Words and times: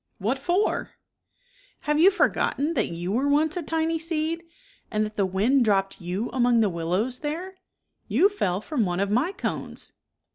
"What 0.17 0.39
for?"" 0.39 0.93
Have 1.81 1.99
you 1.99 2.09
forgotten 2.09 2.73
that 2.73 2.87
you 2.89 3.11
were 3.11 3.27
once 3.27 3.55
a 3.55 3.61
tiny 3.61 3.99
seed? 3.99 4.41
and 4.89 5.05
that 5.05 5.13
the 5.13 5.25
r 5.27 5.29
wind 5.29 5.63
dropped 5.63 6.01
you 6.01 6.31
among 6.33 6.59
the 6.59 6.69
wil 6.71 6.87
lows 6.87 7.19
there? 7.19 7.57
You 8.07 8.27
fell 8.27 8.61
from 8.61 8.83
one 8.83 8.99
of 8.99 9.11
my 9.11 9.31
cones." 9.31 9.93